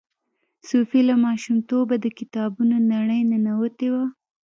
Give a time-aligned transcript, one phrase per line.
[0.67, 4.05] صوفي له ماشومتوبه د کتابونو نړۍ ننوتې وه.